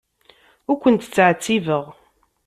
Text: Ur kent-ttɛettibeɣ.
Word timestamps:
Ur 0.69 0.77
kent-ttɛettibeɣ. 0.81 1.85